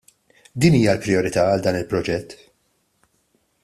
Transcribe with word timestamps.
Din 0.63 0.77
hija 0.77 0.95
l-prijorità 0.95 1.45
għal 1.51 1.63
dan 1.69 1.79
il-proġett. 1.83 2.37